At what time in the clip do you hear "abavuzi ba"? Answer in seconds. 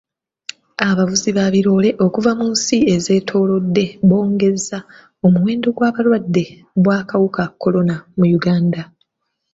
0.89-1.45